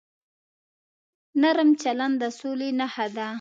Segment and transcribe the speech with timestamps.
[1.41, 3.27] نرم چلند د سولې نښه ده.